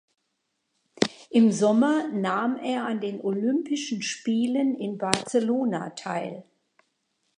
Im 1.29 1.51
Sommer 1.51 2.07
nahm 2.07 2.57
er 2.57 2.85
an 2.85 3.01
den 3.01 3.21
Olympischen 3.21 4.01
Spielen 4.01 4.73
in 4.75 4.97
Barcelona 4.97 5.91
teil. 5.91 6.43